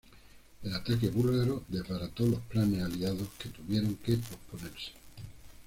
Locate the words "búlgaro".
1.11-1.61